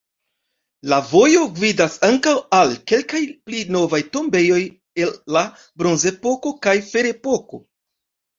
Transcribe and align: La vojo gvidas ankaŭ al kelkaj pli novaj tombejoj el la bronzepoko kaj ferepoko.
La 0.91 0.97
vojo 1.09 1.41
gvidas 1.59 1.97
ankaŭ 2.07 2.33
al 2.59 2.73
kelkaj 2.93 3.21
pli 3.51 3.59
novaj 3.75 4.01
tombejoj 4.17 4.59
el 5.05 5.13
la 5.37 5.45
bronzepoko 5.83 6.55
kaj 6.67 6.75
ferepoko. 6.91 7.63